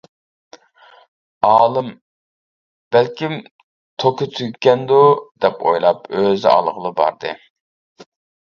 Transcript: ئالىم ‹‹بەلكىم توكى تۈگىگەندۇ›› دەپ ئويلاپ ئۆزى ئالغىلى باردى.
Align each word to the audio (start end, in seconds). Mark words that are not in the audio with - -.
ئالىم 1.49 1.91
‹‹بەلكىم 2.97 3.37
توكى 4.05 4.29
تۈگىگەندۇ›› 4.39 4.97
دەپ 5.47 5.63
ئويلاپ 5.69 6.11
ئۆزى 6.15 6.53
ئالغىلى 6.57 6.97
باردى. 7.03 7.37